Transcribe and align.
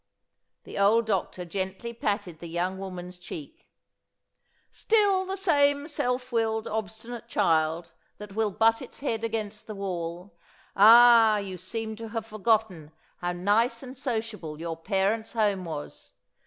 The 0.63 0.79
old 0.79 1.05
doctor 1.05 1.45
gently 1.45 1.93
patted 1.93 2.39
the 2.39 2.47
young 2.49 2.79
woman's 2.79 3.19
cheek. 3.19 3.67
"Still 4.71 5.25
the 5.27 5.37
same 5.37 5.87
self 5.87 6.31
willed, 6.31 6.67
obstinate 6.67 7.27
child 7.27 7.91
that 8.17 8.33
will 8.33 8.49
butt 8.49 8.81
its 8.81 9.01
head 9.01 9.23
against 9.23 9.67
the 9.67 9.75
wall. 9.75 10.33
Ah, 10.75 11.37
you 11.37 11.55
seem 11.55 11.95
to 11.97 12.09
have 12.09 12.25
forgotten 12.25 12.91
how 13.17 13.33
nice 13.33 13.83
and 13.83 13.95
sociable 13.95 14.59
your 14.59 14.75
parents' 14.75 15.33
home 15.33 15.65
was. 15.65 16.13